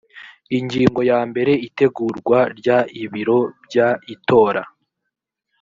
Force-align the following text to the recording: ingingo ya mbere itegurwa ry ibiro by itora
ingingo 0.57 0.99
ya 1.11 1.19
mbere 1.29 1.51
itegurwa 1.67 2.39
ry 2.57 2.67
ibiro 3.03 3.39
by 3.63 3.75
itora 4.13 4.63